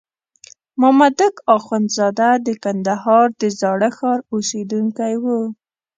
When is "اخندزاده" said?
1.57-2.29